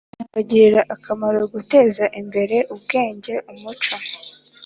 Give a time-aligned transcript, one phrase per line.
[0.17, 3.95] cyabagirira akamaro gutezaimbere ubwenge umuco